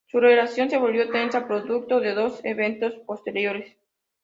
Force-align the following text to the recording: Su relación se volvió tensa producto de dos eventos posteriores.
Su 0.07 0.19
relación 0.19 0.67
se 0.71 0.79
volvió 0.79 1.11
tensa 1.11 1.45
producto 1.47 1.99
de 1.99 2.15
dos 2.15 2.43
eventos 2.43 2.91
posteriores. 3.05 3.77